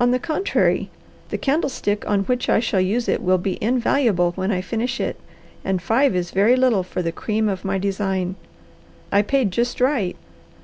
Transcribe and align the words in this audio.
"On 0.00 0.10
the 0.10 0.18
contrary 0.18 0.90
the 1.28 1.38
candlestick 1.38 2.04
on 2.08 2.24
which 2.24 2.48
I 2.48 2.58
shall 2.58 2.80
use 2.80 3.08
it 3.08 3.22
will 3.22 3.38
be 3.38 3.62
invaluable 3.62 4.32
when 4.32 4.50
I 4.50 4.60
finish 4.60 4.98
it, 5.00 5.20
and 5.64 5.80
five 5.80 6.16
is 6.16 6.32
very 6.32 6.56
little 6.56 6.82
for 6.82 7.00
the 7.00 7.12
cream 7.12 7.48
of 7.48 7.64
my 7.64 7.78
design. 7.78 8.34
I 9.12 9.22
paid 9.22 9.52
just 9.52 9.80
right. 9.80 10.16